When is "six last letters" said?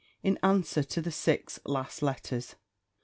1.11-2.55